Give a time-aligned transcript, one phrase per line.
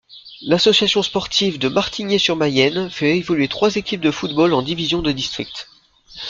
[0.41, 5.69] L'Association sportive de Martigné-sur-Mayenne fait évoluer trois équipes de football en divisions de district.